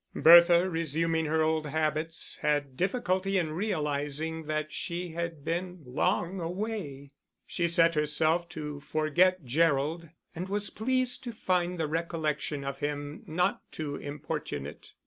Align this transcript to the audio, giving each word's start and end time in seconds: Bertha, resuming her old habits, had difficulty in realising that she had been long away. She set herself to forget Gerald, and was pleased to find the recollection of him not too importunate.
Bertha, 0.15 0.67
resuming 0.67 1.25
her 1.25 1.43
old 1.43 1.67
habits, 1.67 2.37
had 2.41 2.75
difficulty 2.75 3.37
in 3.37 3.51
realising 3.51 4.47
that 4.47 4.71
she 4.73 5.09
had 5.09 5.45
been 5.45 5.83
long 5.85 6.39
away. 6.39 7.11
She 7.45 7.67
set 7.67 7.93
herself 7.93 8.49
to 8.49 8.79
forget 8.79 9.45
Gerald, 9.45 10.09
and 10.33 10.49
was 10.49 10.71
pleased 10.71 11.23
to 11.25 11.31
find 11.31 11.79
the 11.79 11.85
recollection 11.85 12.63
of 12.63 12.79
him 12.79 13.21
not 13.27 13.61
too 13.71 13.95
importunate. 13.95 14.93